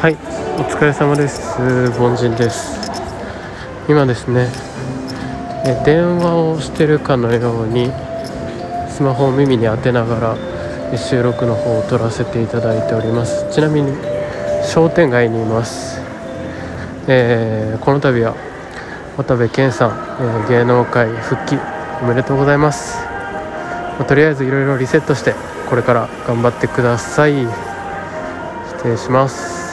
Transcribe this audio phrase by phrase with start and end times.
[0.00, 0.14] はい。
[0.14, 0.16] お
[0.62, 1.60] 疲れ様です。
[2.00, 2.90] 凡人です。
[3.86, 4.48] 今ですね。
[5.66, 7.92] え電話をしてるかのように
[8.88, 10.36] スマホを耳に当てなが
[10.90, 13.46] ら収録の方を撮らせていただいております。
[13.52, 13.92] ちなみに
[14.64, 16.00] 商店街にいます、
[17.06, 18.34] えー、この度は
[19.18, 21.58] 渡部健さん、えー、芸能界復帰
[22.00, 22.96] おめでとうございます、
[23.98, 25.34] まあ、とりあえずいろいろリセットして
[25.68, 27.46] これから頑張ってください。
[28.78, 29.69] 失礼します。